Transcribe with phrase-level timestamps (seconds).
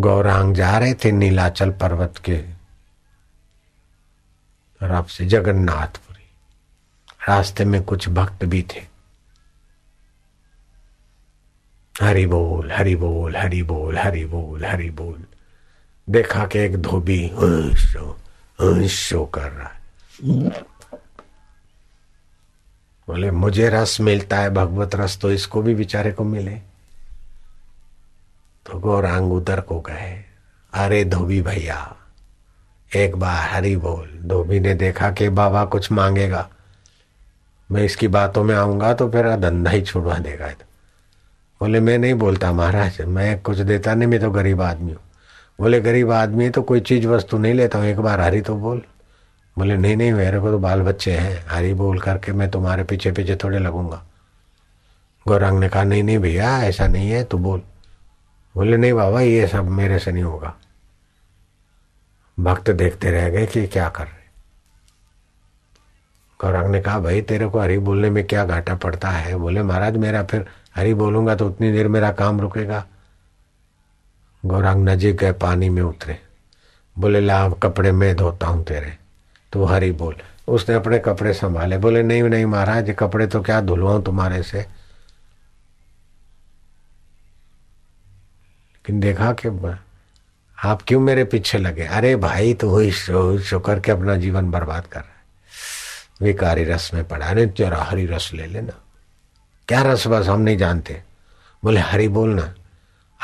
[0.00, 2.36] गौरांग जा रहे थे नीलाचल पर्वत के
[4.80, 6.28] तरफ़ से जगन्नाथपुरी।
[7.28, 8.82] रास्ते में कुछ भक्त भी थे।
[11.94, 15.24] हरि बोल हरि बोल हरि बोल हरि बोल हरि बोल।
[16.08, 17.28] देखा कि एक धोबी
[18.88, 19.80] शो कर रहा है।
[23.08, 26.69] बोले, मुझे रस मिलता है, भगवत रस तो इसको भी बेचारे को मिले।
[28.70, 30.12] तो गौरांग उधर को गए
[30.72, 31.76] अरे धोबी भैया,
[32.90, 36.48] एक बार हरी बोल, धोबी ने देखा कि बाबा कुछ मांगेगा।
[37.70, 40.64] मैं इसकी बातों में आऊँगा तो फिर धंधा ही छुड़वा देगा तो
[41.60, 45.00] बोले, मैं नहीं बोलता महाराज, मैं कुछ देता नहीं, मैं तो गरीब आदमी हूँ।
[45.58, 48.54] बोले, गरीब आदमी है तो कोई चीज़ वस्तु नहीं लेता हूँ, एक बार हरी तो
[48.56, 48.82] बोल।
[49.56, 53.12] बोले, नहीं नहीं, मेरे को तो बाल बच्चे हैं, हरी बोल करके मैं तुम्हारे पीछे
[53.12, 54.02] पीछे थोड़े लगूँगा।
[55.26, 57.62] गौरांग ने कहा, नहीं नहीं भैया, ऐसा नहीं है, तू बोल।
[58.56, 60.54] बोले, नहीं बाबा, ये सब मेरे से नहीं होगा।
[62.40, 64.20] भक्त देखते रह गए कि क्या कर रहे
[66.40, 69.36] गौरांग ने कहा, भाई, तेरे को हरी बोलने में क्या घाटा पड़ता है?
[69.36, 72.84] बोले, महाराज, मेरा फिर हरी बोलूँगा तो उतनी देर मेरा काम रुकेगा।
[74.46, 76.18] गौरांग नजीक गए पानी में उतरे।
[76.98, 78.98] बोले ला कपड़े मैं धोता हूँ तेरे।
[79.52, 80.16] तो हरी बोल।
[80.48, 84.79] उसने अपने कपड़े संभाले। बोले, नहीं नहीं महाराज कपड़े तो क्या धुलवाऊं तुम्हारे से?
[88.80, 89.76] लेकिन देखा कि
[90.64, 91.84] आप क्यों मेरे पीछे लगे?
[91.84, 95.20] अरे भाई तो वही शो करके अपना जीवन बर्बाद कर रहा है।
[96.22, 98.72] विकारी रस में पड़ा। अरे जरा हरी रस ले लेना।
[99.68, 101.02] क्या रस बस, हम नहीं जानते।
[101.64, 102.54] बोले, हरी बोलना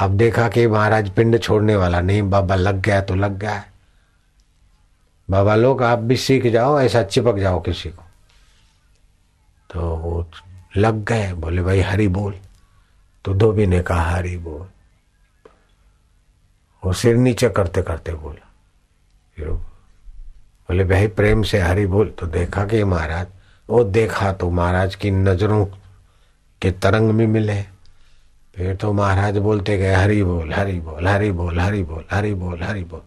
[0.00, 3.72] अब देखा कि महाराज पिंड छोड़ने वाला नहीं, बाबा लग गया तो लग गया है।
[5.30, 8.02] बाबा लोग, आप भी सीख जाओ, ऐसा चिपक जाओ किसी को।
[9.70, 10.30] तो वो
[10.76, 12.34] लग गए। बोले, भाई, हरी बोल।
[13.24, 14.68] तो धोबी ने कहा, हरी बोल।
[16.86, 18.46] वो सिर नीचे करते करते बोला
[19.36, 23.26] फिर बोले, भाई प्रेम से हरी बोल तो देखा कि महाराज,
[23.68, 25.64] वो देखा तो महाराज की नज़रों
[26.62, 27.60] के तरंग में मिले।
[28.54, 32.62] फिर तो महाराज बोलते गए, हरी बोल हरी बोल हरी बोल हरी बोल हरी बोल
[32.62, 33.02] हरी बोल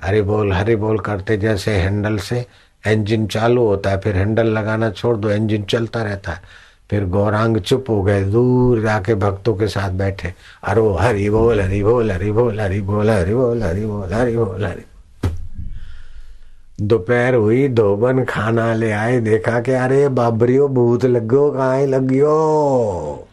[0.00, 2.46] हरी बोल हरी बोल करते जैसे हैंडल से
[2.84, 6.42] इंजन चालू होता है, फिर हैंडल लगाना छोड़ दो इंजन चलता रहता है।
[6.90, 10.32] फिर गौरांग चुप हो गए, दूर जाके भक्तों के साथ बैठे।
[10.64, 14.64] अरे हरी बोल हरी बोल हरी बोल हरी बोल हरी बोल हरी बोल हरी बोल,
[14.64, 14.84] हरी
[16.80, 23.26] दोपहर हुई धोबन खाना ले आए, देखा कि अरे बाबरियो, भूत लगो कहा लगियो।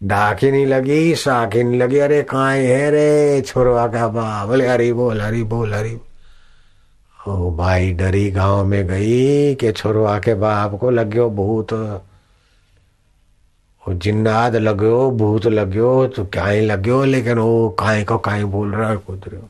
[0.00, 4.92] डाकी नहीं लगी, साकी नहीं लगी, अरे कहा है रे, छोरवा का बा बोले, हरी
[4.92, 5.96] बोल हरी बोल, हरी
[7.18, 11.72] ओ भाई डरी गाँव में गई के छोरवा के बाप को लग्यो भूत।
[13.92, 18.96] जिन्नाद लग्यो, भूत लग्यो तो ही लग्यो, लेकिन वो काय को काय बोल रहा है,
[18.96, 19.48] कुदरो।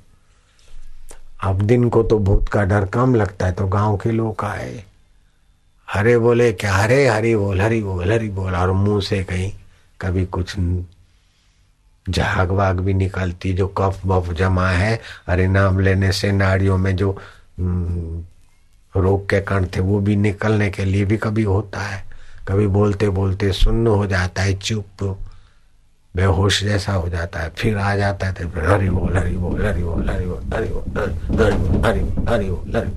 [1.41, 4.85] अब दिन को तो भूत का डर कम लगता है तो गाँव के लोग आए।
[5.89, 7.07] हरे बोले, क्या हरे?
[7.09, 9.53] हरी बोल हरी बोल हरी बोल। और मुँह से कहीं
[10.01, 10.57] कभी कुछ
[12.11, 16.97] झाग वाग भी निकलती, जो कफ बफ जमा है। अरे, नाम लेने से नाड़ियों में
[16.97, 17.19] जो
[18.97, 22.05] रोग के कण थे, वो भी निकलने के लिए भी कभी होता है।
[22.49, 25.03] कभी बोलते बोलते सुन्न हो जाता है चुप
[26.15, 29.65] बेहोश जैसा हो जाता है फिर आ जाता है तो फिर हरी बोल हरी बोल
[29.67, 32.91] हरी बोल हरी बोल हरी बोल हरी बोल हरी बोल हरी बोल हरी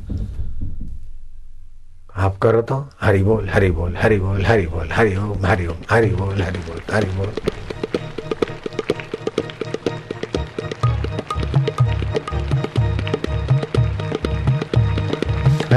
[2.25, 5.77] आप करो तो हरी बोल हरी बोल हरी बोल हरी बोल हरी ओम हरी ओम
[5.89, 7.31] हरी बोल हरी बोल हरी बोल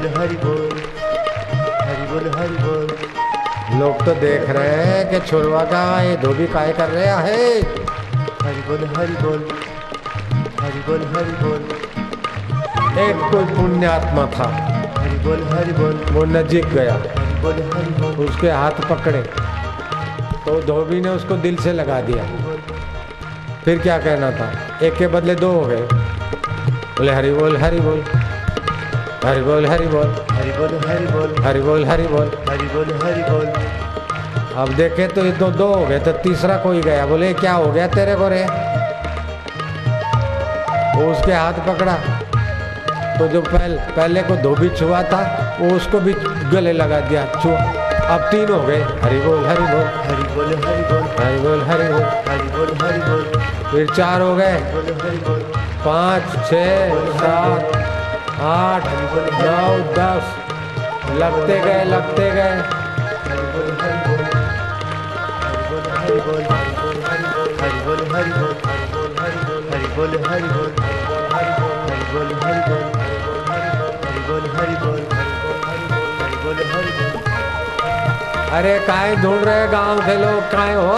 [0.00, 0.82] बोल हरि बोल।
[1.80, 2.98] हरि बोल हरि बोल।
[3.80, 7.62] लोग तो देख रहे हैं कि छोरवा का ये धोबी काय कर रहे है
[8.42, 9.48] हरि बोल हरि बोल।
[10.60, 11.68] हरि बोल हरि बोल।
[12.98, 14.48] एक कोई पुण्य आत्मा था।
[14.98, 19.22] हरि बोल हरि बोल। वो नजीक गया। हरि बोल हरि बोल। उसके हाथ पकड़े।
[20.46, 22.24] तो धोबी ने उसको दिल से लगा दिया।
[23.64, 24.78] फिर क्या कहना था?
[24.86, 28.19] एक के बदले दो हो गए। बोले हरि बोल हरि बोल।
[29.24, 33.22] हरि बोल हरि बोल हरि बोल हरि बोल हरि बोल हरि बोल हरि बोल हरि
[33.22, 33.46] बोल
[34.62, 37.66] अब देखे तो ये तो दो हो गए तो तीसरा कोई गया बोले क्या हो
[37.72, 38.42] गया तेरे को रे
[40.94, 41.96] वो उसके हाथ पकड़ा
[43.18, 45.20] तो जो पहल, पहले को धोबी छुआ था
[45.60, 46.14] वो उसको भी
[46.52, 47.60] गले लगा दिया छुआ
[48.14, 51.88] अब तीन हो गए हरि बोल हरि बोल हरि बोल हरि बोल हरि बोल हरि
[51.92, 53.22] बोल हरि बोल हरि बोल
[53.70, 54.58] फिर चार हो गए
[55.84, 56.66] पाँच छ
[57.20, 57.99] सात
[58.40, 58.84] आठ।
[59.40, 60.28] नौ, दस।
[61.20, 62.62] लगते गए लगते गए।
[78.52, 80.40] अरे काय ढूंढ रहे गाँव के लोग?
[80.52, 80.96] काय हो?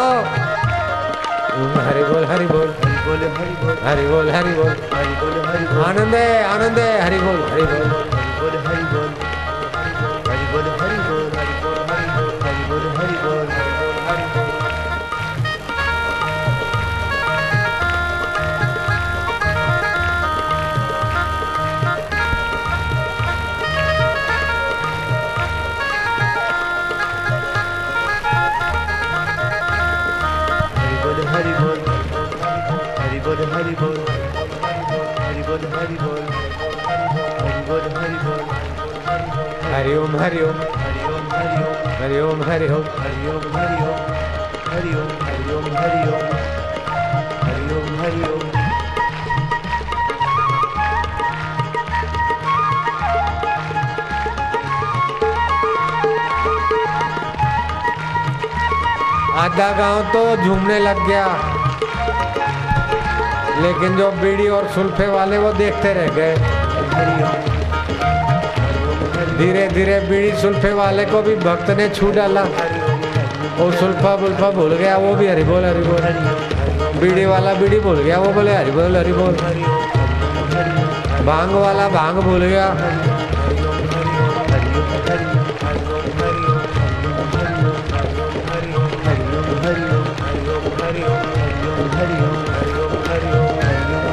[1.88, 5.84] हरी बोल हरी बोल बोल हरि बोल। हरि बोल हरि बोल। हरि बोल हरि बोल।
[5.84, 7.94] आनंद है आनंद है हरि बोल हरि बोल। हरि
[8.40, 9.11] बोल हरि
[35.74, 36.22] हरि बोल
[37.42, 38.42] हरि बोल हरि बोल
[39.72, 42.68] हरि ओम हरि ओम हरि ओम हरि ओम हरि ओम हरि
[43.32, 44.02] ओम हरि ओम
[44.72, 46.26] हरि ओम हरि ओम हरि ओम हरि ओम
[47.44, 48.50] हरि ओम हरि ओम
[59.42, 61.51] आधा गाँव तो झूमने लग गया।
[63.62, 66.34] लेकिन जो बीड़ी और सुल्फे वाले वो देखते रह गए।
[69.38, 72.42] धीरे धीरे बीड़ी सुल्फे वाले को भी भक्त ने छू डाला।
[73.58, 78.02] वो सुल्फा बुल्फा भूल गया, वो भी हरि बोल हरि बोल बीड़ी वाला बीड़ी भूल
[78.02, 79.34] गया, वो बोले हरि बोल हरि बोल
[81.26, 82.66] भाँग वाला भाँग भूल गया।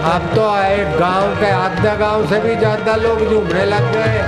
[0.10, 4.22] अब तो आए गाँव के आधा गाँव से भी ज़्यादा लोग झूमने लग गए।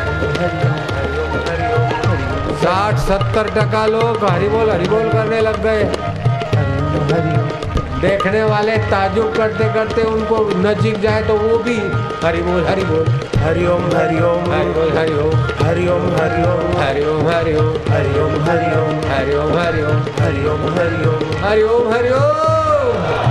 [2.64, 5.84] साठ सत्तर टका लोग हरि बोल हरि बोल करने लग गए।
[8.02, 11.78] देखने वाले ताजुब करते करते उनको नजीक जाए तो वो भी
[12.24, 13.06] हरि बोल हरि बोल
[13.44, 16.08] हरि ओम हरि ओम हरि बोल हरि ओम हरि ओम
[16.78, 17.14] हरि ओम
[21.94, 23.31] हरि ओम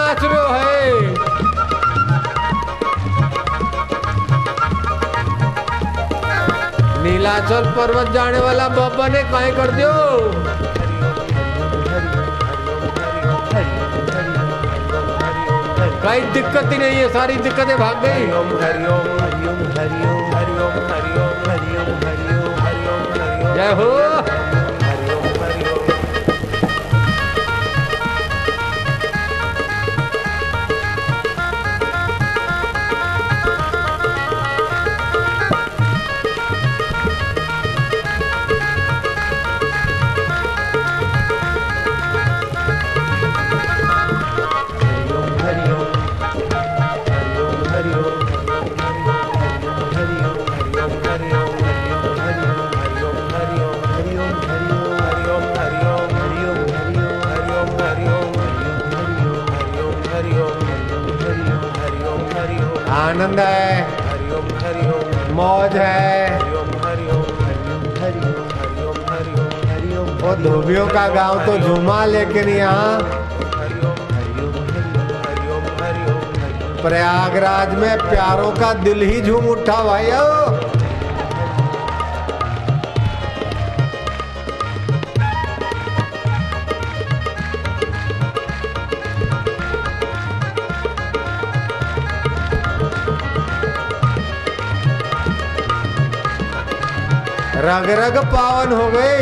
[7.03, 9.93] नीलाचल पर्वत जाने वाला बाबा ने काय कर दियो?
[16.03, 18.25] कई दिक्कत ही नहीं है, सारी दिक्कतें भाग गई।
[23.55, 24.10] जय ओम
[63.11, 66.39] आनंद है। हरिओम हरिओम मौज है।
[70.21, 73.19] वो धोबियों का गाँव तो झूमा, लेकिन यहाँ
[76.81, 80.11] प्रयागराज में प्यारों का दिल ही झूम उठा भाई।
[97.71, 99.19] रग रग पावन हो गए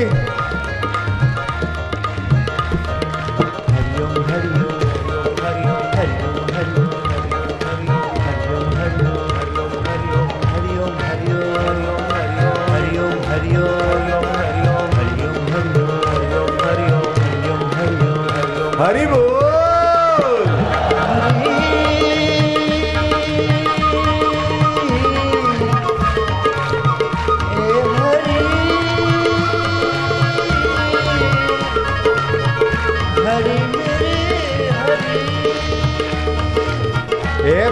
[18.81, 19.48] हरी बोल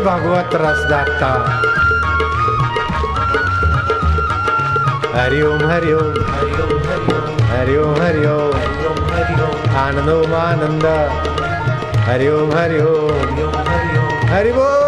[0.07, 1.29] भागवत रसदाता
[5.15, 6.71] हरिओम हरिओम हरिओम
[7.51, 8.49] हरिओम हरिओम
[9.11, 10.85] हरिओम आनंदोम आनंद
[12.09, 13.31] हरिओम हरिओम
[14.33, 14.86] हरिओम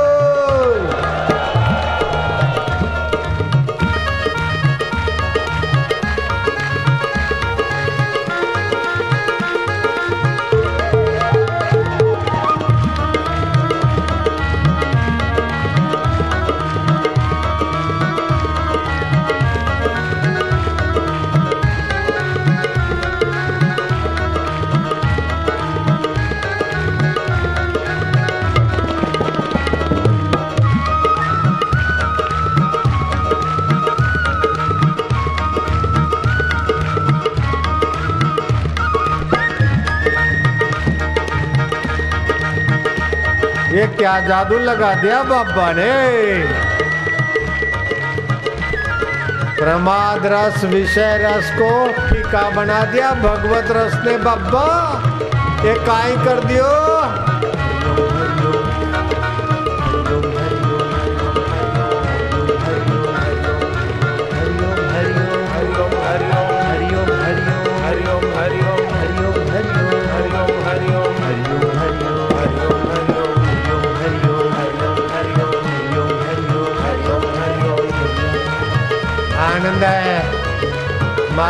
[43.99, 45.93] क्या जादू लगा दिया बाबा ने?
[49.55, 54.67] प्रमाद रस, विषय रस को फीका बना दिया, भगवत रस ने बाबा।
[55.65, 56.88] ये काई कर दियो।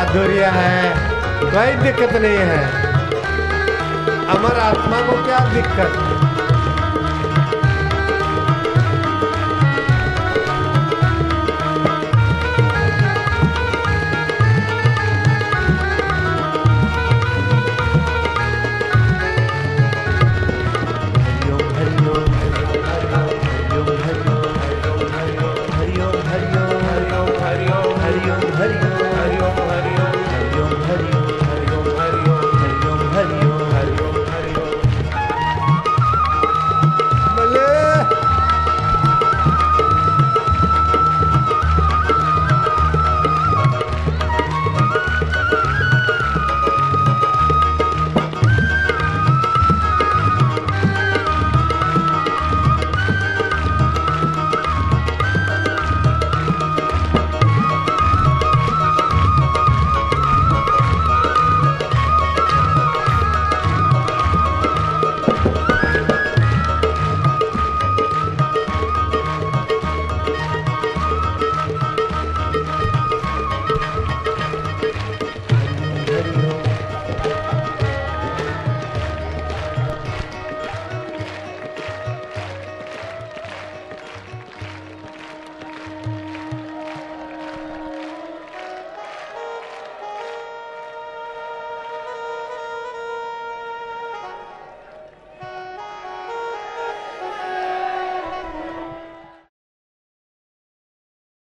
[0.09, 0.93] माधुर्य है।
[1.41, 2.63] कोई दिक्कत नहीं है।
[4.27, 6.28] अमर आत्मा को क्या दिक्कत?